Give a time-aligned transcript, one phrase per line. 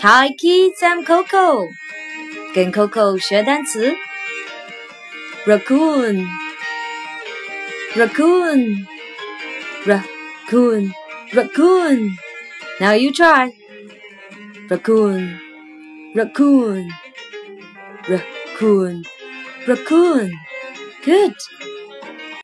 [0.00, 1.68] Hi kids, I'm Coco.
[2.54, 3.96] 跟 Coco 学单词。
[5.44, 6.24] Raccoon,
[7.96, 8.86] raccoon,
[9.84, 10.92] raccoon,
[11.32, 12.10] raccoon.
[12.78, 13.52] Now you try.
[14.68, 15.40] Raccoon,
[16.14, 16.88] raccoon,
[18.08, 19.02] raccoon,
[19.66, 20.30] raccoon.
[21.04, 21.34] Good.